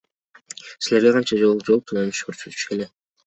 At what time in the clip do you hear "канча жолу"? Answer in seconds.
1.17-1.67